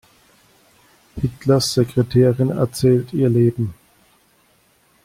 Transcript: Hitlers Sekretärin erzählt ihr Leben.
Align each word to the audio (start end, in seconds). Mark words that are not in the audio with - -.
Hitlers 1.19 1.73
Sekretärin 1.75 2.49
erzählt 2.49 3.13
ihr 3.13 3.29
Leben. 3.29 3.75